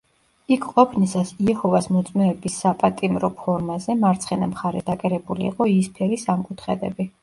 [0.53, 7.13] იქ ყოფნისას იეჰოვას მოწმეების საპატიმრო ფორმაზე, მარცხენა მხარეს დაკერებული იყო იისფერი სამკუთხედები.